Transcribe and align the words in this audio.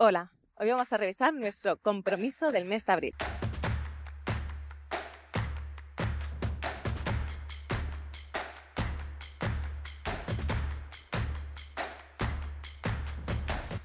Hola, 0.00 0.30
hoy 0.54 0.70
vamos 0.70 0.92
a 0.92 0.96
revisar 0.96 1.34
nuestro 1.34 1.76
compromiso 1.76 2.52
del 2.52 2.64
mes 2.64 2.86
de 2.86 2.92
abril. 2.92 3.14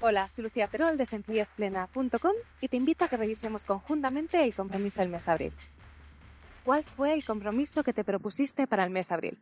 Hola, 0.00 0.28
soy 0.28 0.44
Lucía 0.44 0.68
Perol 0.68 0.96
de 0.96 1.04
sencillezplena.com 1.04 2.32
y 2.60 2.68
te 2.68 2.76
invito 2.76 3.04
a 3.04 3.08
que 3.08 3.16
revisemos 3.16 3.64
conjuntamente 3.64 4.44
el 4.44 4.54
compromiso 4.54 5.00
del 5.00 5.08
mes 5.08 5.26
de 5.26 5.32
abril. 5.32 5.52
¿Cuál 6.64 6.84
fue 6.84 7.12
el 7.12 7.24
compromiso 7.24 7.82
que 7.82 7.92
te 7.92 8.04
propusiste 8.04 8.68
para 8.68 8.84
el 8.84 8.90
mes 8.90 9.08
de 9.08 9.14
abril? 9.14 9.38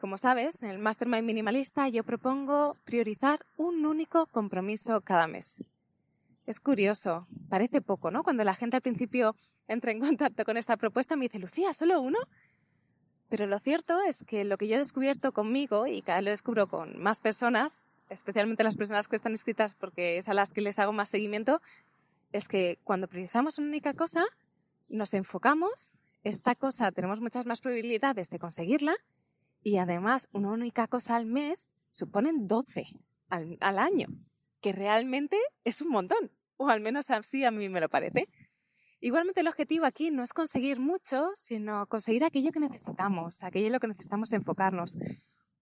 Como 0.00 0.18
sabes, 0.18 0.64
en 0.64 0.70
el 0.70 0.80
Mastermind 0.80 1.24
Minimalista 1.24 1.86
yo 1.86 2.02
propongo 2.02 2.76
priorizar 2.84 3.38
un 3.56 3.86
único 3.86 4.26
compromiso 4.26 5.00
cada 5.02 5.28
mes. 5.28 5.58
Es 6.48 6.60
curioso, 6.60 7.26
parece 7.50 7.82
poco, 7.82 8.10
¿no? 8.10 8.22
Cuando 8.22 8.42
la 8.42 8.54
gente 8.54 8.76
al 8.76 8.80
principio 8.80 9.36
entra 9.66 9.92
en 9.92 10.00
contacto 10.00 10.46
con 10.46 10.56
esta 10.56 10.78
propuesta 10.78 11.14
me 11.14 11.26
dice, 11.26 11.38
Lucía, 11.38 11.74
¿solo 11.74 12.00
uno? 12.00 12.18
Pero 13.28 13.46
lo 13.46 13.58
cierto 13.58 14.00
es 14.00 14.24
que 14.24 14.46
lo 14.46 14.56
que 14.56 14.66
yo 14.66 14.76
he 14.76 14.78
descubierto 14.78 15.32
conmigo 15.32 15.86
y 15.86 16.00
cada 16.00 16.20
vez 16.20 16.24
lo 16.24 16.30
descubro 16.30 16.66
con 16.66 16.98
más 16.98 17.20
personas, 17.20 17.86
especialmente 18.08 18.64
las 18.64 18.78
personas 18.78 19.08
que 19.08 19.16
están 19.16 19.32
inscritas 19.32 19.74
porque 19.74 20.16
es 20.16 20.30
a 20.30 20.32
las 20.32 20.50
que 20.50 20.62
les 20.62 20.78
hago 20.78 20.94
más 20.94 21.10
seguimiento, 21.10 21.60
es 22.32 22.48
que 22.48 22.78
cuando 22.82 23.08
priorizamos 23.08 23.58
una 23.58 23.68
única 23.68 23.92
cosa, 23.92 24.24
nos 24.88 25.12
enfocamos, 25.12 25.92
esta 26.24 26.54
cosa 26.54 26.90
tenemos 26.92 27.20
muchas 27.20 27.44
más 27.44 27.60
probabilidades 27.60 28.30
de 28.30 28.38
conseguirla 28.38 28.94
y 29.62 29.76
además 29.76 30.30
una 30.32 30.48
única 30.48 30.88
cosa 30.88 31.16
al 31.16 31.26
mes 31.26 31.70
suponen 31.90 32.48
12 32.48 32.86
al, 33.28 33.58
al 33.60 33.78
año, 33.78 34.08
que 34.62 34.72
realmente 34.72 35.36
es 35.64 35.82
un 35.82 35.90
montón 35.90 36.30
o 36.58 36.68
al 36.68 36.82
menos 36.82 37.08
así 37.10 37.44
a 37.44 37.50
mí 37.50 37.68
me 37.70 37.80
lo 37.80 37.88
parece. 37.88 38.28
Igualmente 39.00 39.40
el 39.40 39.48
objetivo 39.48 39.86
aquí 39.86 40.10
no 40.10 40.22
es 40.22 40.32
conseguir 40.32 40.80
mucho, 40.80 41.30
sino 41.34 41.86
conseguir 41.86 42.24
aquello 42.24 42.50
que 42.50 42.60
necesitamos, 42.60 43.42
aquello 43.42 43.66
en 43.66 43.72
lo 43.72 43.80
que 43.80 43.88
necesitamos 43.88 44.32
enfocarnos. 44.32 44.96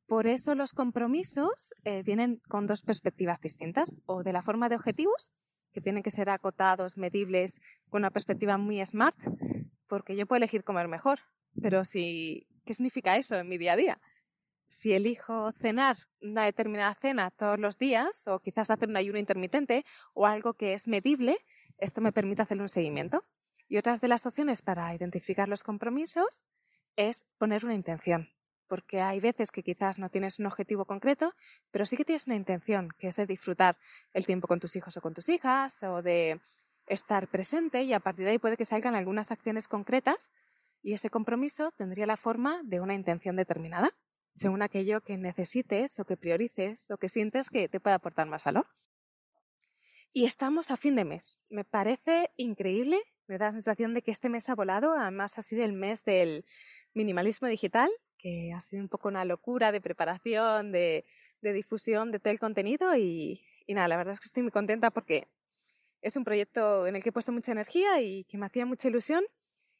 Por 0.06 0.26
eso 0.26 0.54
los 0.54 0.72
compromisos 0.72 1.74
eh, 1.84 2.02
vienen 2.02 2.40
con 2.48 2.66
dos 2.66 2.82
perspectivas 2.82 3.40
distintas, 3.40 3.96
o 4.06 4.22
de 4.22 4.32
la 4.32 4.42
forma 4.42 4.68
de 4.68 4.76
objetivos, 4.76 5.32
que 5.72 5.82
tienen 5.82 6.02
que 6.02 6.10
ser 6.10 6.30
acotados, 6.30 6.96
medibles, 6.96 7.60
con 7.90 8.00
una 8.00 8.10
perspectiva 8.10 8.56
muy 8.56 8.84
smart, 8.86 9.16
porque 9.86 10.16
yo 10.16 10.26
puedo 10.26 10.38
elegir 10.38 10.64
comer 10.64 10.88
mejor, 10.88 11.20
pero 11.60 11.84
si, 11.84 12.46
¿qué 12.64 12.72
significa 12.72 13.16
eso 13.16 13.36
en 13.36 13.48
mi 13.48 13.58
día 13.58 13.74
a 13.74 13.76
día? 13.76 14.00
Si 14.68 14.92
elijo 14.92 15.52
cenar 15.52 15.96
una 16.20 16.44
determinada 16.44 16.94
cena 16.94 17.30
todos 17.30 17.58
los 17.58 17.78
días 17.78 18.26
o 18.26 18.40
quizás 18.40 18.70
hacer 18.70 18.88
un 18.88 18.96
ayuno 18.96 19.18
intermitente 19.18 19.84
o 20.14 20.26
algo 20.26 20.54
que 20.54 20.74
es 20.74 20.88
medible, 20.88 21.38
esto 21.78 22.00
me 22.00 22.12
permite 22.12 22.42
hacer 22.42 22.60
un 22.60 22.68
seguimiento. 22.68 23.24
Y 23.68 23.78
otras 23.78 24.00
de 24.00 24.08
las 24.08 24.26
opciones 24.26 24.62
para 24.62 24.94
identificar 24.94 25.48
los 25.48 25.62
compromisos 25.62 26.46
es 26.96 27.26
poner 27.38 27.64
una 27.64 27.74
intención, 27.74 28.30
porque 28.68 29.00
hay 29.00 29.20
veces 29.20 29.50
que 29.50 29.62
quizás 29.62 29.98
no 29.98 30.08
tienes 30.08 30.38
un 30.38 30.46
objetivo 30.46 30.84
concreto, 30.84 31.34
pero 31.70 31.84
sí 31.84 31.96
que 31.96 32.04
tienes 32.04 32.26
una 32.26 32.36
intención, 32.36 32.88
que 32.98 33.08
es 33.08 33.16
de 33.16 33.26
disfrutar 33.26 33.76
el 34.12 34.24
tiempo 34.24 34.48
con 34.48 34.60
tus 34.60 34.76
hijos 34.76 34.96
o 34.96 35.00
con 35.00 35.14
tus 35.14 35.28
hijas 35.28 35.82
o 35.82 36.02
de 36.02 36.40
estar 36.86 37.28
presente 37.28 37.82
y 37.82 37.92
a 37.92 38.00
partir 38.00 38.24
de 38.24 38.32
ahí 38.32 38.38
puede 38.38 38.56
que 38.56 38.64
salgan 38.64 38.94
algunas 38.94 39.32
acciones 39.32 39.66
concretas 39.66 40.30
y 40.82 40.92
ese 40.92 41.10
compromiso 41.10 41.72
tendría 41.76 42.06
la 42.06 42.16
forma 42.16 42.60
de 42.62 42.80
una 42.80 42.94
intención 42.94 43.34
determinada 43.34 43.92
según 44.36 44.62
aquello 44.62 45.00
que 45.00 45.16
necesites 45.16 45.98
o 45.98 46.04
que 46.04 46.16
priorices 46.16 46.90
o 46.90 46.98
que 46.98 47.08
sientes 47.08 47.50
que 47.50 47.68
te 47.68 47.80
puede 47.80 47.96
aportar 47.96 48.28
más 48.28 48.44
valor. 48.44 48.66
Y 50.12 50.24
estamos 50.24 50.70
a 50.70 50.76
fin 50.76 50.94
de 50.94 51.04
mes. 51.04 51.40
Me 51.48 51.64
parece 51.64 52.30
increíble, 52.36 52.98
me 53.26 53.38
da 53.38 53.46
la 53.46 53.52
sensación 53.52 53.94
de 53.94 54.02
que 54.02 54.10
este 54.10 54.28
mes 54.28 54.48
ha 54.48 54.54
volado, 54.54 54.92
además 54.92 55.38
ha 55.38 55.42
sido 55.42 55.64
el 55.64 55.72
mes 55.72 56.04
del 56.04 56.44
minimalismo 56.94 57.48
digital, 57.48 57.90
que 58.18 58.52
ha 58.54 58.60
sido 58.60 58.82
un 58.82 58.88
poco 58.88 59.08
una 59.08 59.24
locura 59.24 59.72
de 59.72 59.80
preparación, 59.80 60.72
de, 60.72 61.04
difusión 61.42 62.10
de 62.10 62.18
todo 62.18 62.32
el 62.32 62.40
contenido 62.40 62.96
y, 62.96 63.44
y 63.66 63.74
nada, 63.74 63.88
la 63.88 63.96
verdad 63.96 64.12
es 64.12 64.20
que 64.20 64.26
estoy 64.26 64.42
muy 64.42 64.50
contenta 64.50 64.90
porque 64.90 65.28
es 66.02 66.16
un 66.16 66.24
proyecto 66.24 66.86
en 66.86 66.96
el 66.96 67.02
que 67.02 67.10
he 67.10 67.12
puesto 67.12 67.30
mucha 67.30 67.52
energía 67.52 68.00
y 68.00 68.24
que 68.24 68.36
me 68.36 68.46
hacía 68.46 68.66
mucha 68.66 68.88
ilusión 68.88 69.24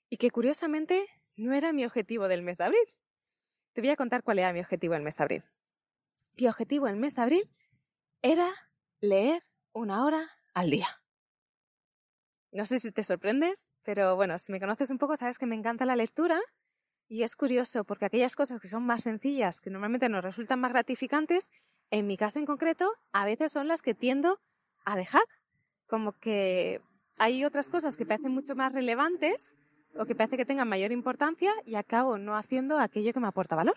y 0.09 0.16
que 0.16 0.30
curiosamente 0.30 1.06
no 1.34 1.54
era 1.54 1.72
mi 1.72 1.84
objetivo 1.84 2.28
del 2.28 2.42
mes 2.42 2.59
de 2.59 2.64
abril. 2.64 2.94
Te 3.76 3.82
voy 3.82 3.91
a 3.91 3.97
contar 3.97 4.22
cuál 4.22 4.38
era 4.38 4.54
mi 4.54 4.60
objetivo 4.60 4.94
el 4.94 5.03
mes 5.03 5.19
de 5.19 5.22
abril. 5.22 5.44
Mi 6.38 6.48
objetivo 6.48 6.88
el 6.88 6.97
mes 6.97 7.14
de 7.14 7.20
abril 7.20 7.50
era 8.22 8.50
leer 9.00 9.42
una 9.75 10.03
hora 10.03 10.31
al 10.54 10.70
día. 10.70 10.88
No 12.53 12.65
sé 12.65 12.78
si 12.78 12.91
te 12.91 13.03
sorprendes, 13.03 13.75
pero 13.82 14.16
bueno, 14.16 14.38
si 14.38 14.50
me 14.50 14.60
conoces 14.60 14.88
un 14.88 14.97
poco 14.97 15.19
sabes 15.19 15.36
que 15.36 15.44
me 15.44 15.56
encanta 15.56 15.84
la 15.84 15.94
lectura 15.94 16.41
y 17.06 17.22
es 17.22 17.36
curioso 17.36 17.84
porque 17.84 18.06
aquellas 18.06 18.34
cosas 18.34 18.60
que 18.60 18.69
son 18.69 18.82
más 18.86 19.03
sencillas, 19.03 19.60
que 19.60 19.69
normalmente 19.69 20.09
nos 20.09 20.25
resultan 20.25 20.59
más 20.59 20.72
gratificantes, 20.72 21.50
en 21.91 22.06
mi 22.06 22.16
caso 22.16 22.38
en 22.38 22.47
concreto, 22.47 22.91
a 23.12 23.26
veces 23.26 23.53
son 23.53 23.69
las 23.69 23.82
que 23.82 23.92
tiendo 23.92 24.41
a 24.86 24.97
dejar. 24.97 25.25
Como 25.86 26.12
que 26.12 26.81
hay 27.19 27.44
otras 27.44 27.69
cosas 27.69 27.98
que 27.98 28.06
parecen 28.06 28.32
mucho 28.32 28.56
más 28.56 28.72
relevantes 28.72 29.59
o 29.98 30.06
que 30.06 30.14
parece 30.14 30.36
que 30.36 30.46
tenga 30.46 30.64
mayor 30.64 30.92
importancia 30.92 31.52
y 31.64 31.74
acabo 31.74 32.18
no 32.18 32.36
haciendo 32.36 32.78
aquello 32.78 33.12
que 33.12 33.20
me 33.20 33.28
aporta 33.28 33.56
valor. 33.56 33.76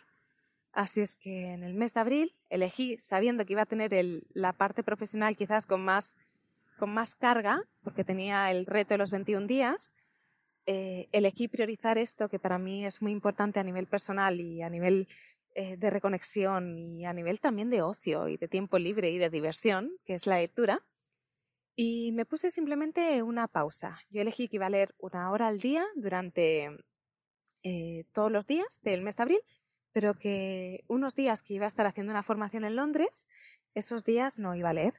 Así 0.72 1.02
es 1.02 1.16
que 1.16 1.47
en 1.47 1.63
el 1.63 1.74
mes 1.74 1.94
de 1.94 2.00
abril 2.00 2.35
elegí, 2.50 2.97
sabiendo 3.00 3.46
que 3.46 3.53
iba 3.53 3.63
a 3.63 3.66
tener 3.66 3.91
la 4.34 4.53
parte 4.53 4.84
profesional 4.84 5.35
quizás 5.35 5.66
con 5.66 5.84
más, 5.84 6.16
con 6.78 6.94
más 6.94 7.16
carga, 7.16 7.63
porque 7.84 8.03
tenía 8.03 8.52
el 8.52 8.66
reto 8.66 8.94
de 8.94 9.00
los 9.00 9.12
21 9.12 9.47
días, 9.47 9.94
eh, 10.66 11.09
elegí 11.12 11.47
priorizar 11.47 11.97
esto 11.97 12.29
que 12.29 12.38
para 12.38 12.59
mí 12.59 12.85
es 12.85 13.02
muy 13.02 13.12
importante 13.12 13.59
a 13.59 13.63
nivel 13.63 13.88
personal 13.88 14.40
y 14.40 14.62
a 14.62 14.69
nivel 14.69 15.08
eh, 15.56 15.78
de 15.78 15.90
reconexión 15.90 16.78
y 16.78 17.06
a 17.06 17.13
nivel 17.13 17.40
también 17.40 17.72
de 17.72 17.81
ocio 17.81 18.28
y 18.28 18.38
de 18.38 18.47
tiempo 18.47 18.78
libre 18.78 19.09
y 19.09 19.18
de 19.18 19.31
diversión, 19.31 19.91
que 20.06 20.13
es 20.13 20.28
la 20.28 20.38
lectura. 20.38 20.84
Y 21.81 22.12
me 22.12 22.25
puse 22.25 22.50
simplemente 22.50 23.23
una 23.23 23.47
pausa. 23.47 24.01
Yo 24.09 24.19
elegí 24.19 24.50
que 24.50 24.57
iba 24.57 24.66
a 24.66 24.69
leer 24.69 24.94
una 24.97 25.31
hora 25.31 25.47
al 25.47 25.62
día 25.62 25.85
durante 25.95 26.78
eh, 27.63 28.03
todos 28.12 28.29
los 28.29 28.47
días 28.47 28.81
del 28.81 29.01
mes 29.01 29.16
de 29.16 29.23
abril, 29.23 29.40
pero 29.94 30.13
que 30.13 30.84
unos 30.90 31.16
días 31.16 31.41
que 31.41 31.53
iba 31.53 31.63
a 31.63 31.69
estar 31.69 31.85
haciendo 31.85 32.12
una 32.12 32.22
formación 32.22 32.66
en 32.66 32.75
Londres, 32.75 33.25
esos 33.75 34.03
días 34.03 34.40
no 34.40 34.57
iba 34.57 34.72
a 34.72 34.73
leer. 34.73 34.95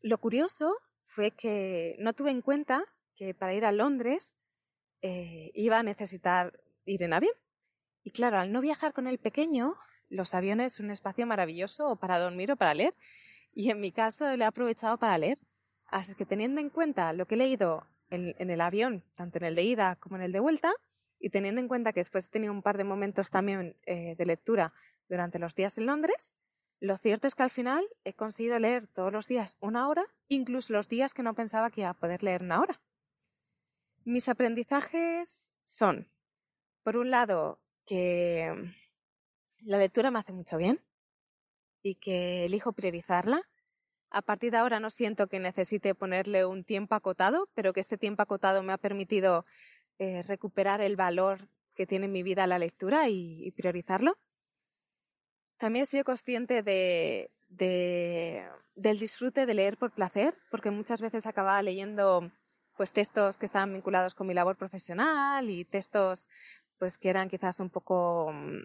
Lo 0.00 0.16
curioso 0.16 0.74
fue 1.02 1.32
que 1.32 1.96
no 1.98 2.14
tuve 2.14 2.30
en 2.30 2.40
cuenta 2.40 2.82
que 3.14 3.34
para 3.34 3.52
ir 3.52 3.66
a 3.66 3.70
Londres 3.72 4.38
eh, 5.02 5.50
iba 5.52 5.80
a 5.80 5.82
necesitar 5.82 6.58
ir 6.86 7.02
en 7.02 7.12
avión. 7.12 7.34
Y 8.04 8.12
claro, 8.12 8.38
al 8.38 8.52
no 8.52 8.62
viajar 8.62 8.94
con 8.94 9.06
el 9.06 9.18
pequeño, 9.18 9.76
los 10.08 10.32
aviones 10.32 10.72
son 10.72 10.86
un 10.86 10.92
espacio 10.92 11.26
maravilloso 11.26 11.96
para 11.96 12.18
dormir 12.18 12.52
o 12.52 12.56
para 12.56 12.72
leer. 12.72 12.94
Y 13.52 13.68
en 13.68 13.80
mi 13.80 13.92
caso 13.92 14.34
le 14.34 14.44
he 14.44 14.46
aprovechado 14.46 14.96
para 14.96 15.18
leer. 15.18 15.36
Así 15.90 16.14
que 16.14 16.24
teniendo 16.24 16.60
en 16.60 16.70
cuenta 16.70 17.12
lo 17.12 17.26
que 17.26 17.34
he 17.34 17.38
leído 17.38 17.86
en, 18.10 18.34
el 18.38 18.60
avión, 18.60 19.04
tanto 19.14 19.38
en 19.38 19.44
el 19.44 19.54
de 19.54 19.62
ida 19.62 19.96
como 19.96 20.16
en 20.16 20.22
el 20.22 20.32
de 20.32 20.40
vuelta, 20.40 20.72
y 21.18 21.30
teniendo 21.30 21.60
en 21.60 21.68
cuenta 21.68 21.92
que 21.92 22.00
después 22.00 22.26
he 22.26 22.30
tenido 22.30 22.52
un 22.52 22.62
par 22.62 22.78
de 22.78 22.84
momentos 22.84 23.30
también 23.30 23.76
eh, 23.84 24.14
de 24.16 24.26
lectura 24.26 24.72
durante 25.08 25.38
los 25.38 25.54
días 25.54 25.76
en 25.78 25.86
Londres, 25.86 26.32
lo 26.78 26.96
cierto 26.96 27.26
es 27.26 27.34
que 27.34 27.42
al 27.42 27.50
final 27.50 27.84
he 28.04 28.14
conseguido 28.14 28.58
leer 28.58 28.86
todos 28.86 29.12
los 29.12 29.28
días 29.28 29.56
una 29.60 29.88
hora, 29.88 30.06
incluso 30.28 30.72
los 30.72 30.88
días 30.88 31.12
que 31.12 31.22
no 31.22 31.34
pensaba 31.34 31.70
que 31.70 31.82
iba 31.82 31.90
a 31.90 31.94
poder 31.94 32.22
leer 32.22 32.42
una 32.42 32.60
hora. 32.60 32.80
Mis 34.04 34.28
aprendizajes 34.30 35.52
son, 35.64 36.08
por 36.82 36.96
un 36.96 37.10
lado, 37.10 37.60
que 37.84 38.72
la 39.60 39.76
lectura 39.76 40.10
me 40.10 40.20
hace 40.20 40.32
mucho 40.32 40.56
bien 40.56 40.80
y 41.82 41.96
que 41.96 42.46
elijo 42.46 42.72
priorizarla 42.72 43.49
a 44.10 44.22
partir 44.22 44.50
de 44.50 44.58
ahora 44.58 44.80
no 44.80 44.90
siento 44.90 45.28
que 45.28 45.38
necesite 45.38 45.94
ponerle 45.94 46.44
un 46.44 46.64
tiempo 46.64 46.94
acotado, 46.94 47.48
pero 47.54 47.72
que 47.72 47.80
este 47.80 47.96
tiempo 47.96 48.22
acotado 48.22 48.62
me 48.62 48.72
ha 48.72 48.78
permitido 48.78 49.44
eh, 49.98 50.22
recuperar 50.22 50.80
el 50.80 50.96
valor 50.96 51.48
que 51.74 51.86
tiene 51.86 52.06
en 52.06 52.12
mi 52.12 52.22
vida 52.22 52.46
la 52.46 52.58
lectura 52.58 53.08
y, 53.08 53.50
priorizarlo. 53.52 54.18
También 55.58 55.84
he 55.84 55.86
sido 55.86 56.04
consciente 56.04 56.62
de, 56.62 57.30
del 57.48 58.98
disfrute 58.98 59.46
de 59.46 59.54
leer 59.54 59.76
por 59.76 59.92
placer, 59.92 60.34
porque 60.50 60.70
muchas 60.70 61.00
veces 61.00 61.26
acababa 61.26 61.62
leyendo 61.62 62.32
pues 62.76 62.92
textos 62.92 63.36
que 63.36 63.46
estaban 63.46 63.72
vinculados 63.72 64.14
con 64.14 64.26
mi 64.26 64.34
labor 64.34 64.56
profesional 64.56 65.50
y 65.50 65.64
textos 65.64 66.28
pues 66.78 66.96
que 66.96 67.10
eran 67.10 67.28
quizás 67.28 67.60
un 67.60 67.68
poco 67.68 68.32
mm, 68.32 68.62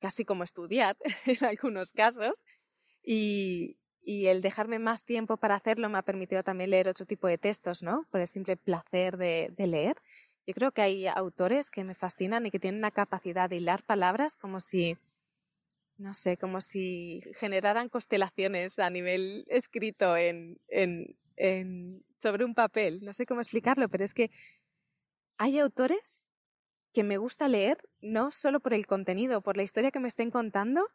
casi 0.00 0.26
como 0.26 0.44
estudiar 0.44 0.96
en 1.24 1.44
algunos 1.44 1.92
casos 1.92 2.44
y, 3.02 3.78
y 4.06 4.28
el 4.28 4.40
dejarme 4.40 4.78
más 4.78 5.04
tiempo 5.04 5.36
para 5.36 5.56
hacerlo 5.56 5.88
me 5.88 5.98
ha 5.98 6.02
permitido 6.02 6.44
también 6.44 6.70
leer 6.70 6.88
otro 6.88 7.04
tipo 7.06 7.26
de 7.26 7.38
textos, 7.38 7.82
¿no? 7.82 8.06
Por 8.12 8.20
el 8.20 8.28
simple 8.28 8.56
placer 8.56 9.16
de, 9.16 9.52
leer. 9.58 9.96
Yo 10.46 10.54
creo 10.54 10.70
que 10.70 10.80
hay 10.80 11.08
autores 11.08 11.70
que 11.70 11.82
me 11.82 11.96
fascinan 11.96 12.46
y 12.46 12.52
que 12.52 12.60
tienen 12.60 12.80
la 12.80 12.92
capacidad 12.92 13.50
de 13.50 13.56
hilar 13.56 13.82
palabras 13.82 14.36
como 14.36 14.60
si, 14.60 14.96
no 15.98 16.14
sé, 16.14 16.36
como 16.36 16.60
si 16.60 17.20
generaran 17.34 17.88
constelaciones 17.88 18.78
a 18.78 18.90
nivel 18.90 19.44
escrito 19.48 20.16
en, 20.16 20.60
sobre 22.16 22.44
un 22.44 22.54
papel. 22.54 23.00
No 23.02 23.12
sé 23.12 23.26
cómo 23.26 23.40
explicarlo, 23.40 23.88
pero 23.88 24.04
es 24.04 24.14
que 24.14 24.30
hay 25.36 25.58
autores 25.58 26.28
que 26.94 27.02
me 27.02 27.18
gusta 27.18 27.48
leer 27.48 27.78
no 28.00 28.30
solo 28.30 28.60
por 28.60 28.72
el 28.72 28.86
contenido, 28.86 29.40
por 29.40 29.56
la 29.56 29.64
historia 29.64 29.90
que 29.90 29.98
me 29.98 30.06
estén 30.06 30.30
contando, 30.30 30.86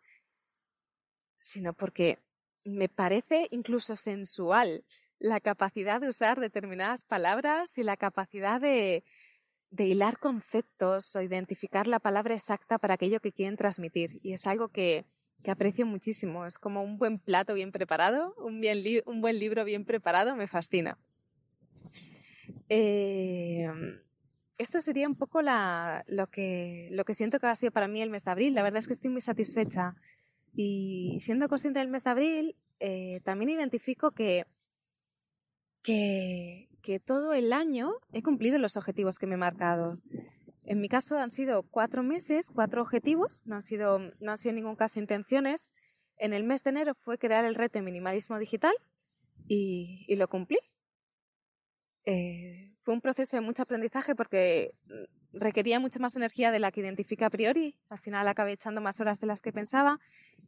sino 1.39 1.73
porque 1.73 2.17
me 2.63 2.89
parece 2.89 3.47
incluso 3.51 3.95
sensual 3.95 4.83
la 5.19 5.39
capacidad 5.39 6.01
de 6.01 6.09
usar 6.09 6.39
determinadas 6.39 7.03
palabras 7.03 7.77
y 7.77 7.83
la 7.83 7.95
capacidad 7.95 8.59
de, 8.59 9.03
hilar 9.77 10.17
conceptos 10.17 11.15
o 11.15 11.21
identificar 11.21 11.87
la 11.87 11.99
palabra 11.99 12.33
exacta 12.33 12.77
para 12.77 12.95
aquello 12.95 13.19
que 13.19 13.31
quieren 13.31 13.55
transmitir. 13.55 14.19
Y 14.23 14.33
es 14.33 14.47
algo 14.47 14.69
que, 14.69 15.05
que 15.43 15.51
aprecio 15.51 15.85
muchísimo. 15.85 16.45
Es 16.45 16.57
como 16.57 16.83
un 16.83 16.97
buen 16.97 17.19
plato 17.19 17.53
bien 17.53 17.71
preparado, 17.71 18.33
un, 18.37 18.59
bien 18.59 18.83
un 19.05 19.21
buen 19.21 19.39
libro 19.39 19.63
bien 19.63 19.85
preparado, 19.85 20.35
me 20.35 20.47
fascina. 20.47 20.97
Eh, 22.67 23.69
esto 24.57 24.79
sería 24.79 25.07
un 25.07 25.15
poco 25.15 25.41
la, 25.41 26.03
lo, 26.07 26.27
que, 26.27 26.87
lo 26.91 27.03
que 27.05 27.13
siento 27.13 27.39
que 27.39 27.47
ha 27.47 27.55
sido 27.55 27.71
para 27.71 27.87
mí 27.87 28.01
el 28.01 28.09
mes 28.09 28.25
de 28.25 28.31
abril. 28.31 28.53
La 28.53 28.63
verdad 28.63 28.79
es 28.79 28.87
que 28.87 28.93
estoy 28.93 29.09
muy 29.09 29.21
satisfecha. 29.21 29.95
Y 30.53 31.17
siendo 31.21 31.47
consciente 31.47 31.79
del 31.79 31.87
mes 31.87 32.03
de 32.03 32.09
abril, 32.09 32.55
eh, 32.79 33.21
también 33.23 33.49
identifico 33.49 34.11
que, 34.11 34.45
que, 35.81 36.69
que 36.81 36.99
todo 36.99 37.33
el 37.33 37.53
año 37.53 37.93
he 38.11 38.21
cumplido 38.21 38.57
los 38.57 38.77
objetivos 38.77 39.17
que 39.17 39.27
me 39.27 39.35
he 39.35 39.37
marcado. 39.37 39.99
En 40.63 40.79
mi 40.79 40.89
caso 40.89 41.17
han 41.17 41.31
sido 41.31 41.63
cuatro 41.63 42.03
meses, 42.03 42.49
cuatro 42.53 42.81
objetivos, 42.81 43.43
no 43.45 43.55
han 43.55 43.61
sido, 43.61 43.99
no 44.19 44.31
han 44.31 44.37
sido 44.37 44.51
en 44.51 44.55
ningún 44.57 44.75
caso 44.75 44.99
intenciones. 44.99 45.73
En 46.17 46.33
el 46.33 46.43
mes 46.43 46.63
de 46.63 46.69
enero 46.69 46.93
fue 46.93 47.17
crear 47.17 47.45
el 47.45 47.55
reto 47.55 47.79
de 47.79 47.83
minimalismo 47.83 48.37
digital 48.37 48.73
y, 49.47 50.05
y 50.07 50.15
lo 50.15 50.27
cumplí. 50.27 50.59
Eh, 52.05 52.73
fue 52.81 52.93
un 52.93 53.01
proceso 53.01 53.37
de 53.37 53.41
mucho 53.41 53.63
aprendizaje 53.63 54.15
porque 54.15 54.73
requería 55.33 55.79
mucha 55.79 55.99
más 55.99 56.15
energía 56.15 56.51
de 56.51 56.59
la 56.59 56.71
que 56.71 56.81
identifica 56.81 57.27
a 57.27 57.29
priori. 57.29 57.75
Al 57.89 57.99
final 57.99 58.27
acabé 58.27 58.53
echando 58.53 58.81
más 58.81 58.99
horas 58.99 59.19
de 59.19 59.27
las 59.27 59.41
que 59.41 59.53
pensaba 59.53 59.99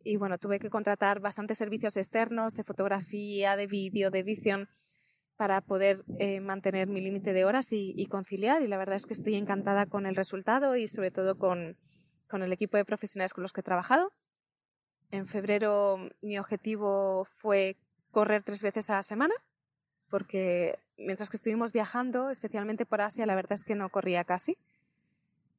y 0.03 0.17
bueno, 0.17 0.37
tuve 0.37 0.59
que 0.59 0.69
contratar 0.69 1.19
bastantes 1.19 1.57
servicios 1.57 1.97
externos 1.97 2.55
de 2.55 2.63
fotografía, 2.63 3.55
de 3.55 3.67
vídeo, 3.67 4.11
de 4.11 4.19
edición 4.19 4.69
para 5.37 5.61
poder 5.61 6.03
eh, 6.19 6.39
mantener 6.41 6.87
mi 6.87 7.01
límite 7.01 7.33
de 7.33 7.45
horas 7.45 7.67
y, 7.71 8.05
conciliar. 8.07 8.61
Y 8.61 8.67
la 8.67 8.77
verdad 8.77 8.95
es 8.95 9.05
que 9.05 9.13
estoy 9.13 9.35
encantada 9.35 9.85
con 9.85 10.05
el 10.05 10.15
resultado 10.15 10.75
y 10.75 10.87
sobre 10.87 11.11
todo 11.11 11.37
con, 11.37 11.77
con, 12.27 12.43
el 12.43 12.53
equipo 12.53 12.77
de 12.77 12.85
profesionales 12.85 13.33
con 13.33 13.41
los 13.41 13.51
que 13.51 13.61
he 13.61 13.63
trabajado. 13.63 14.11
En 15.11 15.27
febrero 15.27 16.09
mi 16.21 16.37
objetivo 16.37 17.25
fue 17.37 17.77
correr 18.11 18.43
tres 18.43 18.61
veces 18.61 18.89
a 18.89 18.95
la 18.95 19.03
semana, 19.03 19.33
porque 20.09 20.77
mientras 20.97 21.29
que 21.29 21.37
estuvimos 21.37 21.71
viajando, 21.71 22.29
especialmente 22.29 22.85
por 22.85 23.01
Asia, 23.01 23.25
la 23.25 23.35
verdad 23.35 23.53
es 23.53 23.63
que 23.63 23.75
no 23.75 23.89
corría 23.89 24.23
casi. 24.23 24.57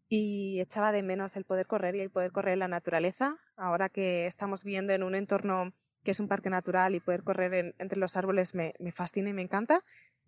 Y 0.09 0.61
echaba 0.61 0.93
de 0.93 1.03
menos 1.03 1.37
el 1.37 1.45
poder 1.45 1.67
correr 1.67 1.97
y 1.97 2.01
el 2.01 2.11
poder 2.11 2.33
correr 2.33 2.55
en 2.55 2.59
la 2.61 2.69
naturaleza. 2.69 3.37
Ahora 3.57 3.89
que 3.89 4.27
estamos 4.27 4.63
viviendo 4.63 4.93
en 4.93 5.03
un 5.03 5.15
entorno 5.15 5.73
que 6.05 6.11
es 6.11 6.21
un 6.21 6.29
parque 6.29 6.51
natural 6.51 6.95
y 6.95 7.01
poder 7.01 7.25
correr 7.25 7.75
entre 7.79 7.99
los 7.99 8.17
árboles 8.17 8.55
me, 8.55 8.75
fascina 8.93 9.31
y 9.31 9.33
me 9.33 9.43
encanta. 9.43 9.83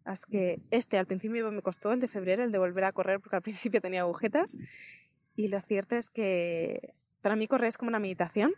Así 0.04 0.24
que 0.30 0.60
este 0.70 0.98
al 0.98 1.06
principio 1.06 1.50
me 1.52 1.62
costó, 1.62 1.92
el 1.92 2.00
de 2.00 2.08
febrero, 2.08 2.42
el 2.42 2.52
de 2.52 2.58
volver 2.58 2.84
a 2.84 2.92
correr, 2.92 3.20
porque 3.20 3.36
al 3.36 3.42
principio 3.42 3.80
tenía 3.80 4.00
agujetas. 4.00 4.56
Y 5.36 5.48
lo 5.48 5.60
cierto 5.60 5.94
es 5.94 6.10
que 6.10 6.94
para 7.20 7.36
mí 7.36 7.46
correr 7.46 7.68
es 7.68 7.78
como 7.78 7.90
una 7.90 7.98
meditación 7.98 8.54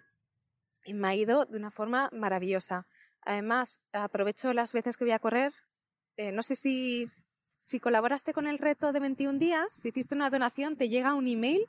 y 0.85 0.95
me 0.95 1.09
ha 1.09 1.15
ido 1.15 1.45
de 1.45 1.57
una 1.57 1.71
forma 1.71 2.09
maravillosa. 2.13 2.87
Además, 3.23 3.81
aprovecho 3.93 4.53
las 4.53 4.73
veces 4.73 4.97
que 4.97 5.05
voy 5.05 5.13
a 5.13 5.19
correr. 5.19 5.53
Eh, 6.17 6.33
no 6.33 6.43
sé 6.43 6.55
si, 6.55 7.11
si 7.69 7.81
colaboraste 7.81 8.33
con 8.33 8.47
el 8.47 8.59
reto 8.59 8.93
de 8.93 9.01
21 9.01 9.39
días, 9.39 9.71
si 9.71 9.91
hiciste 9.91 10.15
una 10.15 10.31
donación, 10.31 10.77
te 10.77 10.89
llega 10.89 11.13
un 11.13 11.27
email 11.27 11.67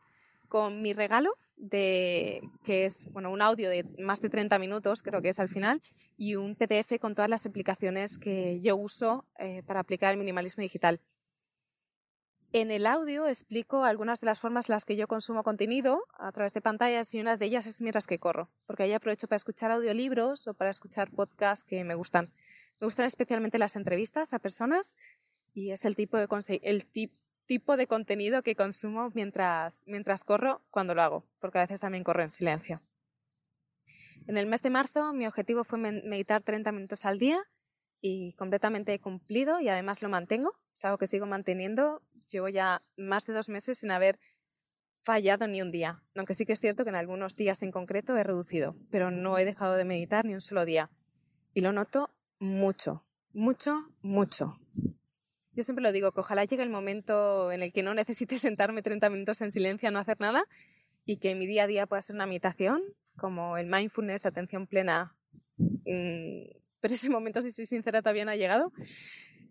con 0.48 0.82
mi 0.82 0.94
regalo 0.94 1.34
de 1.58 2.42
que 2.64 2.86
es 2.86 3.04
bueno 3.12 3.30
un 3.32 3.42
audio 3.42 3.70
de 3.70 3.84
más 4.00 4.22
de 4.22 4.30
30 4.30 4.58
minutos 4.60 5.04
creo 5.04 5.22
que 5.22 5.28
es 5.28 5.40
al 5.40 5.50
final 5.50 5.82
y 6.16 6.36
un 6.36 6.56
PDF 6.56 6.98
con 7.02 7.16
todas 7.16 7.30
las 7.30 7.46
aplicaciones 7.46 8.18
que 8.18 8.62
yo 8.62 8.78
uso 8.78 9.26
eh, 9.38 9.62
para 9.68 9.82
aplicar 9.82 10.14
el 10.14 10.18
minimalismo 10.18 10.62
digital. 10.62 11.02
En 12.54 12.72
el 12.72 12.88
audio 12.88 13.28
explico 13.28 13.84
algunas 13.84 14.22
de 14.22 14.26
las 14.26 14.40
formas 14.40 14.70
en 14.70 14.76
las 14.76 14.86
que 14.86 14.96
yo 14.96 15.06
consumo 15.06 15.44
contenido 15.44 16.06
a 16.18 16.32
través 16.32 16.54
de 16.54 16.62
pantallas 16.62 17.14
y 17.14 17.20
una 17.20 17.36
de 17.36 17.46
ellas 17.46 17.66
es 17.66 17.82
mientras 17.82 18.08
que 18.08 18.20
corro, 18.20 18.50
porque 18.66 18.84
ahí 18.84 18.94
aprovecho 18.94 19.28
para 19.28 19.36
escuchar 19.36 19.70
audiolibros 19.70 20.48
o 20.48 20.54
para 20.54 20.70
escuchar 20.70 21.12
podcasts 21.12 21.66
que 21.66 21.84
me 21.84 21.94
gustan. 21.94 22.32
Me 22.80 22.86
gustan 22.86 23.06
especialmente 23.06 23.60
las 23.60 23.76
entrevistas 23.76 24.34
a 24.34 24.40
personas 24.40 24.96
y 25.54 25.72
es 25.72 25.86
el 25.86 25.96
tipo 25.96 26.18
de 26.18 26.28
el 26.64 26.86
tip, 26.88 27.14
tipo 27.46 27.78
de 27.78 27.88
contenido 27.88 28.44
que 28.44 28.56
consumo 28.56 29.10
mientras, 29.14 29.82
mientras 29.86 30.24
corro 30.24 30.62
cuando 30.70 30.96
lo 30.96 31.02
hago, 31.02 31.26
porque 31.40 31.58
a 31.60 31.62
veces 31.62 31.80
también 31.80 32.04
corro 32.04 32.24
en 32.24 32.32
silencio. 32.32 32.82
En 34.28 34.38
el 34.38 34.46
mes 34.46 34.62
de 34.62 34.70
marzo 34.70 35.14
mi 35.14 35.26
objetivo 35.26 35.64
fue 35.64 35.80
meditar 35.80 36.44
30 36.44 36.72
minutos 36.72 37.06
al 37.06 37.18
día 37.18 37.44
y 38.02 38.34
completamente 38.34 38.98
cumplido 39.00 39.60
y 39.60 39.70
además 39.70 40.02
lo 40.02 40.10
mantengo. 40.10 40.54
Es 40.74 40.86
algo 40.86 40.98
que 40.98 41.08
sigo 41.08 41.26
manteniendo. 41.26 42.02
Llevo 42.30 42.48
ya 42.48 42.82
más 42.96 43.26
de 43.26 43.34
dos 43.34 43.50
meses 43.50 43.80
sin 43.80 43.92
haber 43.92 44.20
fallado 45.02 45.48
ni 45.48 45.62
un 45.62 45.72
día, 45.72 46.04
aunque 46.16 46.34
sí 46.34 46.46
que 46.46 46.54
es 46.54 46.60
cierto 46.60 46.84
que 46.84 46.90
en 46.90 46.96
algunos 46.96 47.36
días 47.36 47.64
en 47.64 47.72
concreto 47.72 48.16
he 48.16 48.24
reducido, 48.24 48.76
pero 48.92 49.10
no 49.10 49.38
he 49.38 49.46
dejado 49.46 49.76
de 49.76 49.86
meditar 49.86 50.26
ni 50.26 50.34
un 50.34 50.42
solo 50.42 50.66
día. 50.66 50.92
Y 51.54 51.62
lo 51.62 51.72
noto 51.72 52.12
mucho, 52.38 53.06
mucho, 53.34 53.90
mucho. 54.02 54.60
Yo 55.54 55.64
siempre 55.64 55.84
lo 55.84 55.92
digo, 55.92 56.12
que 56.12 56.20
ojalá 56.20 56.46
llegue 56.46 56.64
el 56.64 56.70
momento 56.70 57.52
en 57.52 57.62
el 57.64 57.74
que 57.74 57.84
no 57.84 57.94
necesite 57.94 58.40
sentarme 58.40 58.82
30 58.82 59.10
minutos 59.10 59.42
en 59.42 59.52
silencio 59.52 59.90
a 59.90 59.92
no 59.92 60.00
hacer 60.00 60.20
nada 60.20 60.44
y 61.06 61.18
que 61.18 61.36
mi 61.36 61.48
día 61.48 61.64
a 61.64 61.68
día 61.68 61.88
pueda 61.88 62.02
ser 62.02 62.16
una 62.16 62.28
meditación, 62.28 62.82
como 63.18 63.58
el 63.58 63.68
mindfulness, 63.68 64.26
atención 64.26 64.68
plena. 64.68 65.16
Mm, 65.58 66.52
pero 66.80 66.94
ese 66.94 67.10
momento, 67.10 67.42
si 67.42 67.52
soy 67.52 67.66
sincera, 67.66 68.02
todavía 68.02 68.26
no 68.26 68.32
ha 68.32 68.36
llegado. 68.36 68.72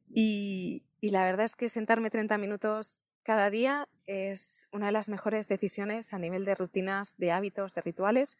Y, 0.08 0.84
y 1.00 1.10
la 1.10 1.24
verdad 1.24 1.44
es 1.44 1.56
que 1.56 1.68
sentarme 1.68 2.10
30 2.10 2.38
minutos 2.38 3.04
cada 3.22 3.50
día 3.50 3.88
es 4.06 4.68
una 4.72 4.86
de 4.86 4.92
las 4.92 5.10
mejores 5.10 5.48
decisiones 5.48 6.14
a 6.14 6.18
nivel 6.18 6.46
de 6.46 6.54
rutinas, 6.54 7.18
de 7.18 7.30
hábitos, 7.30 7.74
de 7.74 7.82
rituales, 7.82 8.38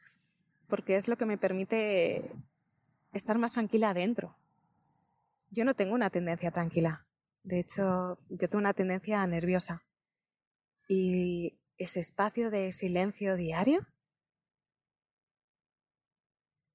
porque 0.67 0.97
es 0.97 1.09
lo 1.09 1.17
que 1.17 1.27
me 1.27 1.37
permite 1.37 2.31
estar 3.13 3.37
más 3.37 3.53
tranquila 3.53 3.91
adentro. 3.91 4.35
Yo 5.51 5.65
no 5.65 5.75
tengo 5.75 5.95
una 5.95 6.09
tendencia 6.09 6.51
tranquila. 6.51 7.05
De 7.43 7.61
hecho, 7.61 8.19
yo 8.29 8.49
tengo 8.49 8.59
una 8.59 8.75
tendencia 8.75 9.27
nerviosa. 9.27 9.85
Y 10.89 11.59
ese 11.77 12.01
espacio 12.01 12.51
de 12.51 12.73
silencio 12.73 13.37
diario 13.37 13.87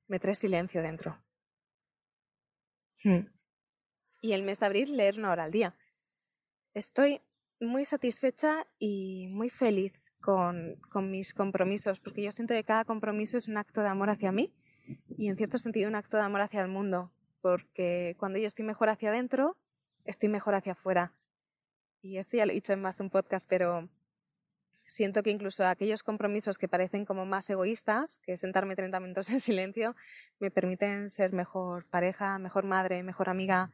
me 0.08 0.20
trae 0.20 0.36
silencio 0.36 0.82
dentro. 0.82 1.22
Hmm. 3.04 3.28
Y 4.22 4.34
el 4.34 4.44
mes 4.44 4.60
de 4.60 4.66
abril 4.66 4.96
leer 4.96 5.20
una 5.20 5.32
hora 5.32 5.44
al 5.44 5.52
día. 5.52 5.76
Estoy 6.74 7.22
muy 7.60 7.86
satisfecha 7.86 8.66
y 8.80 9.28
muy 9.30 9.50
feliz 9.50 10.02
con, 10.22 10.76
con, 10.90 11.12
mis 11.12 11.34
compromisos, 11.34 12.00
porque 12.00 12.24
yo 12.24 12.32
siento 12.32 12.54
que 12.54 12.64
cada 12.64 12.86
compromiso 12.86 13.38
es 13.38 13.48
un 13.48 13.58
acto 13.58 13.82
de 13.82 13.90
amor 13.90 14.10
hacia 14.10 14.32
mí 14.32 14.54
y 15.18 15.28
en 15.28 15.36
cierto 15.36 15.58
sentido 15.58 15.90
un 15.90 15.96
acto 15.96 16.18
de 16.18 16.24
amor 16.24 16.42
hacia 16.42 16.62
el 16.62 16.68
mundo, 16.68 17.12
porque 17.42 18.16
cuando 18.18 18.40
yo 18.40 18.48
estoy 18.48 18.66
mejor 18.66 18.90
hacia 18.90 19.10
adentro, 19.10 19.58
estoy 20.06 20.30
mejor 20.30 20.56
hacia 20.56 20.74
afuera. 20.74 21.14
Y 22.02 22.18
esto 22.18 22.38
ya 22.38 22.46
lo 22.46 22.52
he 22.52 22.56
dicho 22.56 22.74
en 22.74 22.82
más 22.82 22.98
de 22.98 23.04
un 23.04 23.10
podcast, 23.10 23.50
pero 23.50 23.90
siento 24.86 25.24
que 25.24 25.30
incluso 25.30 25.66
aquellos 25.66 26.04
compromisos 26.04 26.58
que 26.58 26.68
parecen 26.68 27.06
como 27.06 27.26
más 27.26 27.50
egoístas, 27.50 28.20
que 28.20 28.38
sentarme 28.38 28.76
30 28.76 29.00
minutos 29.00 29.30
en 29.32 29.40
silencio, 29.40 29.96
me 30.40 30.52
permiten 30.52 31.10
ser 31.10 31.34
mejor 31.34 31.86
pareja, 31.88 32.38
mejor 32.40 32.66
madre, 32.66 33.04
mejor 33.04 33.30
amiga, 33.30 33.72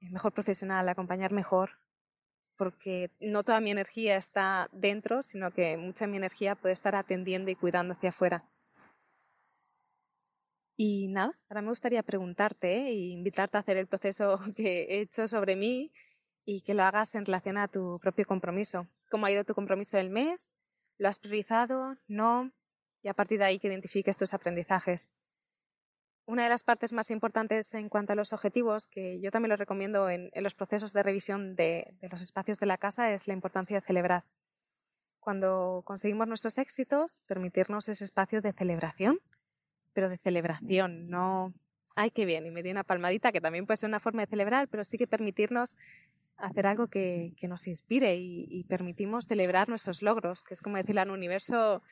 mejor 0.00 0.32
profesional, 0.32 0.88
acompañar 0.88 1.32
mejor, 1.32 1.78
porque 2.56 3.10
no 3.20 3.44
toda 3.44 3.60
mi 3.60 3.70
energía 3.70 4.16
está 4.16 4.68
dentro, 4.72 5.22
sino 5.22 5.50
que 5.52 5.76
mucha 5.76 6.06
de 6.06 6.10
mi 6.10 6.16
energía 6.16 6.54
puede 6.54 6.72
estar 6.72 6.94
atendiendo 6.94 7.50
y 7.50 7.54
cuidando 7.54 7.94
hacia 7.94 8.10
afuera. 8.10 8.44
Y 10.76 11.08
nada, 11.08 11.38
ahora 11.48 11.62
me 11.62 11.68
gustaría 11.68 12.02
preguntarte 12.02 12.88
e 12.88 12.94
invitarte 12.94 13.56
a 13.56 13.60
hacer 13.60 13.76
el 13.76 13.86
proceso 13.86 14.40
que 14.56 14.82
he 14.82 15.00
hecho 15.00 15.28
sobre 15.28 15.56
mí 15.56 15.92
y 16.44 16.62
que 16.62 16.74
lo 16.74 16.82
hagas 16.82 17.14
en 17.14 17.26
relación 17.26 17.58
a 17.58 17.68
tu 17.68 17.98
propio 18.00 18.26
compromiso. 18.26 18.88
¿Cómo 19.10 19.26
ha 19.26 19.30
ido 19.30 19.44
tu 19.44 19.54
compromiso 19.54 19.96
del 19.96 20.10
mes? 20.10 20.54
¿Lo 20.98 21.08
has 21.08 21.18
priorizado? 21.18 21.96
¿No? 22.08 22.50
Y 23.02 23.08
a 23.08 23.14
partir 23.14 23.38
de 23.38 23.44
ahí 23.44 23.58
que 23.58 23.68
identifiques 23.68 24.16
tus 24.16 24.34
aprendizajes. 24.34 25.16
Una 26.24 26.44
de 26.44 26.48
las 26.48 26.62
partes 26.62 26.92
más 26.92 27.10
importantes 27.10 27.74
en 27.74 27.88
cuanto 27.88 28.12
a 28.12 28.16
los 28.16 28.32
objetivos, 28.32 28.86
que 28.88 29.20
yo 29.20 29.30
también 29.32 29.50
lo 29.50 29.56
recomiendo 29.56 30.08
en, 30.08 30.30
los 30.34 30.54
procesos 30.54 30.92
de 30.92 31.02
revisión 31.02 31.56
de 31.56 31.96
los 32.00 32.22
espacios 32.22 32.60
de 32.60 32.66
la 32.66 32.78
casa, 32.78 33.12
es 33.12 33.26
la 33.26 33.34
importancia 33.34 33.80
de 33.80 33.86
celebrar. 33.86 34.24
Cuando 35.18 35.82
conseguimos 35.84 36.28
nuestros 36.28 36.58
éxitos, 36.58 37.22
permitirnos 37.26 37.88
ese 37.88 38.04
espacio 38.04 38.40
de 38.40 38.52
celebración 38.52 39.18
pero 39.92 40.08
de 40.08 40.16
celebración, 40.16 41.08
no, 41.08 41.52
ay, 41.94 42.10
qué 42.10 42.24
bien, 42.24 42.46
y 42.46 42.50
me 42.50 42.62
di 42.62 42.70
una 42.70 42.84
palmadita, 42.84 43.32
que 43.32 43.40
también 43.40 43.66
puede 43.66 43.76
ser 43.76 43.88
una 43.88 44.00
forma 44.00 44.22
de 44.22 44.28
celebrar, 44.30 44.68
pero 44.68 44.84
sí 44.84 44.98
que 44.98 45.06
permitirnos 45.06 45.76
hacer 46.36 46.66
algo 46.66 46.88
que, 46.88 47.34
nos 47.42 47.66
inspire 47.68 48.16
y, 48.16 48.64
permitimos 48.64 49.26
celebrar 49.26 49.68
nuestros 49.68 50.02
logros, 50.02 50.42
que 50.42 50.54
es 50.54 50.62
como 50.62 50.76
decirle 50.76 51.00
al 51.00 51.10
universo, 51.10 51.82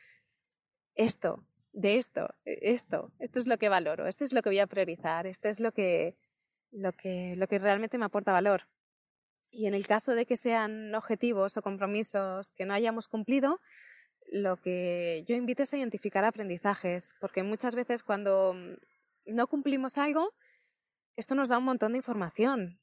esto, 0.94 1.44
de 1.72 1.98
esto, 1.98 2.34
e, 2.44 2.58
esto, 2.62 3.12
esto 3.18 3.38
es 3.38 3.46
lo 3.46 3.58
que 3.58 3.68
valoro, 3.68 4.06
esto 4.06 4.24
es 4.24 4.32
lo 4.32 4.42
que 4.42 4.50
voy 4.50 4.58
a 4.58 4.66
priorizar, 4.66 5.26
esto 5.26 5.48
es 5.48 5.60
lo 5.60 5.72
que, 5.72 6.16
lo 6.72 6.92
que, 6.92 7.36
lo 7.36 7.46
que 7.46 7.58
realmente 7.58 7.98
me 7.98 8.06
aporta 8.06 8.32
valor. 8.32 8.66
Y 9.52 9.66
en 9.66 9.74
el 9.74 9.86
caso 9.86 10.14
de 10.14 10.26
que 10.26 10.36
sean 10.36 10.94
objetivos 10.94 11.56
o 11.56 11.62
compromisos 11.62 12.52
que 12.52 12.66
no 12.66 12.74
hayamos 12.74 13.08
cumplido, 13.08 13.60
lo 14.30 14.56
que 14.56 15.24
yo 15.26 15.36
invito 15.36 15.62
es 15.64 15.74
a 15.74 15.78
identificar 15.78 16.24
aprendizajes, 16.24 17.14
porque 17.20 17.42
muchas 17.42 17.74
veces 17.74 18.02
cuando 18.02 18.54
no 19.26 19.46
cumplimos 19.48 19.98
algo, 19.98 20.32
esto 21.16 21.34
nos 21.34 21.48
da 21.48 21.58
un 21.58 21.64
montón 21.64 21.92
de 21.92 21.98
información 21.98 22.80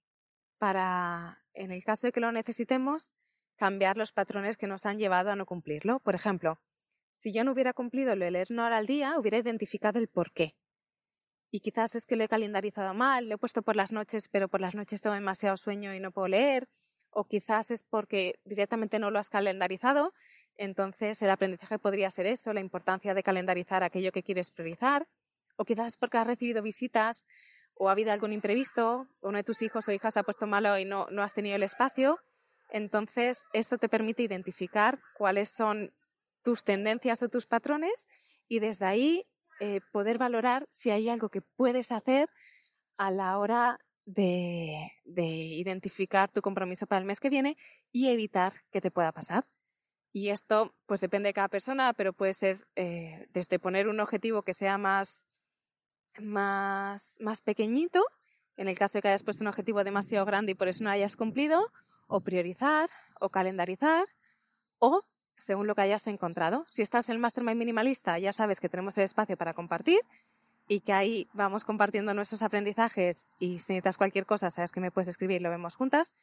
para, 0.58 1.44
en 1.54 1.72
el 1.72 1.84
caso 1.84 2.08
de 2.08 2.12
que 2.12 2.20
lo 2.20 2.32
necesitemos, 2.32 3.14
cambiar 3.56 3.98
los 3.98 4.12
patrones 4.12 4.58
que 4.58 4.68
nos 4.68 4.86
han 4.86 5.00
llevado 5.00 5.32
a 5.32 5.36
no 5.36 5.46
cumplirlo. 5.46 6.00
Por 6.00 6.16
ejemplo, 6.16 6.60
si 7.14 7.32
yo 7.32 7.44
no 7.44 7.54
hubiera 7.54 7.74
cumplido 7.74 8.16
de 8.16 8.32
leer 8.32 8.48
una 8.52 8.68
hora 8.68 8.78
al 8.78 8.86
día, 8.86 9.18
hubiera 9.18 9.38
identificado 9.38 10.00
el 10.00 10.08
por 10.08 10.32
qué. 10.32 10.56
Y 11.50 11.62
quizás 11.62 11.96
es 11.96 12.06
que 12.06 12.18
lo 12.18 12.26
he 12.26 12.28
calendarizado 12.28 12.94
mal, 12.94 13.30
lo 13.30 13.36
he 13.36 13.38
puesto 13.38 13.62
por 13.62 13.76
las 13.76 13.94
noches, 13.94 14.28
pero 14.28 14.50
por 14.50 14.62
las 14.62 14.76
noches 14.76 15.02
tengo 15.02 15.16
demasiado 15.16 15.56
sueño 15.58 15.94
y 15.94 16.00
no 16.00 16.12
puedo 16.12 16.28
leer. 16.28 16.68
O 17.20 17.24
quizás 17.24 17.72
es 17.72 17.82
porque 17.82 18.38
directamente 18.46 19.00
no 19.00 19.10
lo 19.10 19.18
has 19.18 19.32
calendarizado. 19.32 20.14
Entonces 20.56 21.20
el 21.24 21.32
aprendizaje 21.32 21.80
podría 21.80 22.12
ser 22.12 22.28
eso, 22.28 22.54
la 22.54 22.60
importancia 22.60 23.16
de 23.16 23.24
calendarizar 23.24 23.82
aquello 23.82 24.12
que 24.12 24.22
quieres 24.22 24.52
priorizar. 24.52 25.08
O 25.56 25.66
quizás 25.66 25.98
porque 25.98 26.20
has 26.20 26.28
recibido 26.28 26.62
visitas 26.62 27.26
o 27.74 27.90
ha 27.90 27.94
habido 27.94 28.12
algún 28.12 28.34
imprevisto, 28.34 29.08
uno 29.22 29.38
de 29.38 29.44
tus 29.44 29.64
hijos 29.64 29.88
o 29.88 29.92
hijas 29.92 30.16
ha 30.16 30.22
puesto 30.22 30.46
malo 30.46 30.78
y 30.78 30.86
no, 30.86 31.08
no 31.10 31.24
has 31.24 31.34
tenido 31.34 31.56
el 31.56 31.64
espacio. 31.64 32.20
Entonces, 32.70 33.48
esto 33.52 33.80
te 33.80 33.90
permite 33.90 34.22
identificar 34.22 35.00
cuáles 35.18 35.50
son 35.50 35.92
tus 36.44 36.64
tendencias 36.64 37.24
o 37.24 37.30
tus 37.30 37.48
patrones 37.48 38.08
y 38.48 38.60
desde 38.60 38.86
ahí 38.86 39.26
eh, 39.60 39.82
poder 39.92 40.20
valorar 40.20 40.68
si 40.70 40.92
hay 40.92 41.10
algo 41.10 41.30
que 41.30 41.42
puedes 41.42 41.92
hacer 41.92 42.30
a 42.96 43.10
la 43.10 43.40
hora 43.40 43.80
de, 44.08 44.92
identificar 45.06 46.32
tu 46.32 46.42
compromiso 46.42 46.88
para 46.88 47.00
el 47.00 47.06
mes 47.06 47.20
que 47.20 47.30
viene 47.30 47.58
y 47.92 48.08
evitar 48.08 48.54
que 48.72 48.82
te 48.82 48.90
pueda 48.90 49.12
pasar. 49.12 49.46
Y 50.14 50.30
esto, 50.30 50.74
pues 50.88 51.02
depende 51.02 51.28
de 51.28 51.34
cada 51.34 51.50
persona, 51.50 51.94
pero 51.94 52.14
puede 52.14 52.34
ser 52.34 52.68
eh, 52.76 53.28
desde 53.34 53.60
poner 53.60 53.88
un 53.88 54.00
objetivo 54.00 54.42
que 54.42 54.54
sea 54.54 54.78
más 54.78 55.26
más, 56.20 57.18
más 57.20 57.42
pequeñito, 57.42 58.04
en 58.56 58.68
el 58.68 58.78
caso 58.78 58.98
de 58.98 59.02
que 59.04 59.10
hayas 59.10 59.22
puesto 59.22 59.44
un 59.44 59.50
objetivo 59.50 59.84
demasiado 59.84 60.26
grande 60.26 60.54
y 60.54 60.56
por 60.56 60.68
eso 60.68 60.84
no 60.84 60.90
hayas 60.90 61.16
cumplido, 61.16 61.72
o 62.08 62.22
priorizar, 62.22 62.90
o 63.20 63.30
calendarizar, 63.30 64.08
o 64.80 65.04
según 65.38 65.68
lo 65.68 65.76
que 65.76 65.82
hayas 65.82 66.08
encontrado. 66.08 66.64
Si 66.68 66.82
estás 66.82 67.10
en 67.10 67.14
el 67.14 67.20
Mastermind 67.20 67.60
Minimalista, 67.60 68.18
ya 68.18 68.34
sabes 68.34 68.60
que 68.60 68.70
tenemos 68.70 68.98
el 68.98 69.04
espacio 69.04 69.38
para 69.38 69.54
compartir 69.54 70.00
y 70.68 70.82
que 70.82 70.94
ahí 70.94 71.30
vamos 71.34 71.64
compartiendo 71.64 72.14
nuestros 72.14 72.44
aprendizajes 72.44 73.28
y 73.40 73.60
si 73.60 73.74
necesitas 73.74 73.98
cualquier 73.98 74.26
cosa, 74.26 74.52
sabes 74.52 74.72
que 74.72 74.82
me 74.82 74.92
puedes 74.92 75.08
escribir 75.08 75.42
lo 75.42 75.50
vemos 75.50 75.76
juntas. 75.76 76.14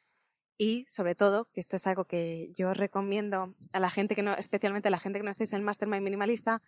Y 0.57 0.85
sobre 0.87 1.15
todo, 1.15 1.49
que 1.51 1.59
esto 1.59 1.75
es 1.75 1.85
algo 1.85 2.05
que 2.05 2.53
yo 2.55 2.73
recomiendo 2.73 3.55
a 3.73 3.79
la 3.79 3.89
gente 3.89 4.15
que 4.15 4.23
no, 4.23 4.33
especialmente 4.35 4.87
a 4.87 4.91
la 4.91 4.99
gente 4.99 5.19
que 5.19 5.25
no 5.25 5.31
estéis 5.31 5.51
en 5.51 5.57
el 5.57 5.65
Mastermind 5.65 6.03
Minimalista, 6.03 6.61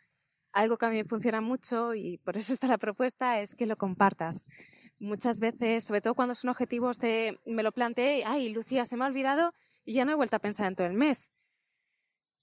algo 0.51 0.77
que 0.77 0.85
a 0.85 0.89
mí 0.89 0.97
me 0.97 1.05
funciona 1.05 1.39
mucho 1.39 1.93
y 1.93 2.17
por 2.17 2.35
eso 2.35 2.51
está 2.51 2.67
la 2.67 2.77
propuesta 2.77 3.39
es 3.39 3.55
que 3.55 3.65
lo 3.65 3.77
compartas. 3.77 4.45
Muchas 4.99 5.39
veces, 5.39 5.83
sobre 5.83 6.01
todo 6.01 6.15
cuando 6.15 6.35
son 6.35 6.49
objetivos, 6.49 6.97
te, 6.97 7.39
me 7.45 7.63
lo 7.63 7.71
planteé, 7.71 8.23
ay, 8.25 8.49
Lucía, 8.49 8.83
se 8.83 8.97
me 8.97 9.05
ha 9.05 9.07
olvidado 9.07 9.53
y 9.85 9.93
ya 9.93 10.03
no 10.03 10.11
he 10.11 10.15
vuelto 10.15 10.35
a 10.35 10.39
pensar 10.39 10.67
en 10.67 10.75
todo 10.75 10.87
el 10.87 10.93
mes. 10.93 11.29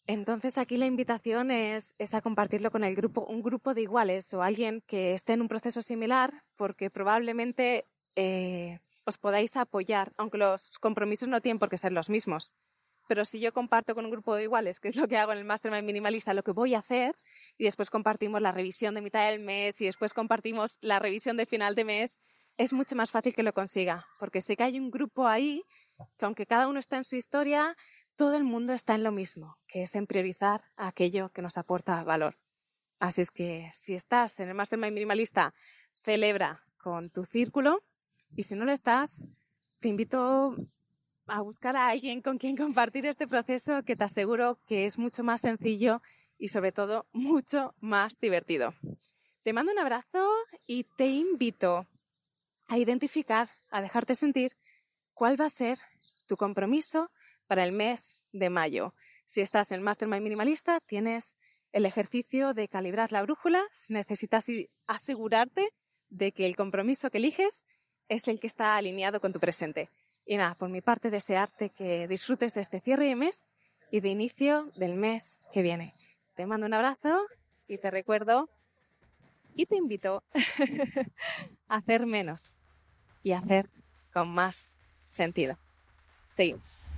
Entonces 0.06 0.58
aquí 0.58 0.76
la 0.76 0.86
invitación 0.86 1.50
es, 1.50 1.94
a 2.12 2.20
compartirlo 2.20 2.70
con 2.70 2.84
el 2.84 2.94
grupo, 2.94 3.24
un 3.26 3.42
grupo 3.42 3.72
de 3.72 3.82
iguales 3.82 4.34
o 4.34 4.42
alguien 4.42 4.82
que 4.86 5.14
esté 5.14 5.32
en 5.32 5.40
un 5.40 5.48
proceso 5.48 5.80
similar, 5.80 6.42
porque 6.56 6.90
probablemente 6.90 7.86
eh, 8.16 8.80
os 9.06 9.16
podáis 9.16 9.56
apoyar, 9.56 10.12
aunque 10.18 10.36
los 10.36 10.78
compromisos 10.78 11.28
no 11.28 11.40
tienen 11.40 11.58
por 11.58 11.70
qué 11.70 11.78
ser 11.78 11.92
los 11.92 12.10
mismos. 12.10 12.52
Pero 13.08 13.24
si 13.24 13.40
yo 13.40 13.52
comparto 13.52 13.94
con 13.94 14.04
un 14.04 14.10
grupo 14.10 14.34
de 14.34 14.44
iguales, 14.44 14.78
que 14.80 14.88
es 14.88 14.96
lo 14.96 15.08
que 15.08 15.16
hago 15.16 15.32
en 15.32 15.38
el 15.38 15.44
Mastermind 15.44 15.84
Minimalista, 15.84 16.34
lo 16.34 16.42
que 16.42 16.52
voy 16.52 16.74
a 16.74 16.78
hacer, 16.78 17.16
y 17.56 17.64
después 17.64 17.90
compartimos 17.90 18.40
la 18.42 18.52
revisión 18.52 18.94
de 18.94 19.02
mitad 19.02 19.30
del 19.30 19.40
mes 19.40 19.80
y 19.80 19.86
después 19.86 20.12
compartimos 20.12 20.78
la 20.80 20.98
revisión 20.98 21.36
de 21.36 21.46
final 21.46 21.74
de 21.74 21.84
mes, 21.84 22.18
es 22.56 22.72
mucho 22.72 22.94
más 22.94 23.10
fácil 23.10 23.34
que 23.34 23.42
lo 23.42 23.52
consiga, 23.52 24.06
porque 24.18 24.40
sé 24.40 24.56
que 24.56 24.62
hay 24.62 24.78
un 24.78 24.90
grupo 24.90 25.26
ahí 25.26 25.64
que 26.18 26.24
aunque 26.24 26.46
cada 26.46 26.68
uno 26.68 26.78
está 26.78 26.96
en 26.96 27.04
su 27.04 27.16
historia, 27.16 27.76
todo 28.16 28.36
el 28.36 28.44
mundo 28.44 28.72
está 28.72 28.94
en 28.94 29.02
lo 29.02 29.12
mismo, 29.12 29.58
que 29.66 29.82
es 29.82 29.94
en 29.94 30.06
priorizar 30.06 30.62
aquello 30.76 31.30
que 31.30 31.42
nos 31.42 31.58
aporta 31.58 32.02
valor. 32.04 32.38
Así 32.98 33.20
es 33.20 33.30
que 33.30 33.68
si 33.72 33.94
estás 33.94 34.38
en 34.40 34.48
el 34.48 34.54
Mastermind 34.54 34.94
Minimalista, 34.94 35.54
celebra 36.02 36.64
con 36.78 37.10
tu 37.10 37.24
círculo 37.24 37.82
y 38.36 38.44
si 38.44 38.54
no 38.54 38.64
lo 38.64 38.72
estás, 38.72 39.22
te 39.80 39.88
invito 39.88 40.56
a 41.26 41.40
buscar 41.40 41.76
a 41.76 41.88
alguien 41.88 42.20
con 42.20 42.38
quien 42.38 42.56
compartir 42.56 43.06
este 43.06 43.26
proceso 43.26 43.82
que 43.82 43.96
te 43.96 44.04
aseguro 44.04 44.58
que 44.66 44.86
es 44.86 44.98
mucho 44.98 45.24
más 45.24 45.40
sencillo 45.40 46.02
y 46.38 46.48
sobre 46.48 46.72
todo 46.72 47.06
mucho 47.12 47.74
más 47.80 48.18
divertido. 48.20 48.74
Te 49.42 49.52
mando 49.52 49.72
un 49.72 49.78
abrazo 49.78 50.30
y 50.66 50.84
te 50.84 51.06
invito 51.06 51.86
a 52.66 52.78
identificar, 52.78 53.50
a 53.70 53.82
dejarte 53.82 54.14
sentir 54.14 54.52
cuál 55.12 55.40
va 55.40 55.46
a 55.46 55.50
ser 55.50 55.78
tu 56.26 56.36
compromiso 56.36 57.10
para 57.46 57.64
el 57.64 57.72
mes 57.72 58.14
de 58.32 58.50
mayo. 58.50 58.94
Si 59.26 59.40
estás 59.40 59.72
en 59.72 59.82
Mastermind 59.82 60.22
Minimalista, 60.22 60.80
tienes 60.80 61.36
el 61.72 61.86
ejercicio 61.86 62.54
de 62.54 62.68
calibrar 62.68 63.12
la 63.12 63.22
brújula. 63.22 63.64
Necesitas 63.88 64.46
asegurarte 64.86 65.70
de 66.10 66.32
que 66.32 66.46
el 66.46 66.56
compromiso 66.56 67.10
que 67.10 67.18
eliges 67.18 67.64
es 68.08 68.28
el 68.28 68.38
que 68.40 68.46
está 68.46 68.76
alineado 68.76 69.20
con 69.20 69.32
tu 69.32 69.40
presente. 69.40 69.88
Y 70.26 70.36
nada, 70.36 70.54
por 70.54 70.68
mi 70.68 70.80
parte, 70.80 71.10
desearte 71.10 71.70
que 71.70 72.08
disfrutes 72.08 72.54
de 72.54 72.60
este 72.60 72.80
cierre 72.80 73.06
de 73.06 73.16
mes 73.16 73.42
y 73.90 74.00
de 74.00 74.08
inicio 74.08 74.70
del 74.76 74.94
mes 74.94 75.42
que 75.52 75.62
viene. 75.62 75.94
Te 76.34 76.46
mando 76.46 76.66
un 76.66 76.74
abrazo 76.74 77.26
y 77.68 77.78
te 77.78 77.90
recuerdo 77.90 78.48
y 79.54 79.66
te 79.66 79.76
invito 79.76 80.22
a 81.68 81.76
hacer 81.76 82.06
menos 82.06 82.58
y 83.22 83.32
hacer 83.32 83.68
con 84.12 84.28
más 84.28 84.76
sentido. 85.06 85.58
Seguimos. 86.34 86.93